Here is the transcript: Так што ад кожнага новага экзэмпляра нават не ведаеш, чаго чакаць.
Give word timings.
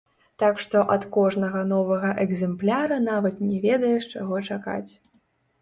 Так 0.43 0.61
што 0.63 0.79
ад 0.95 1.03
кожнага 1.17 1.61
новага 1.73 2.09
экзэмпляра 2.25 2.97
нават 3.11 3.47
не 3.51 3.61
ведаеш, 3.69 4.09
чаго 4.15 4.41
чакаць. 4.49 4.91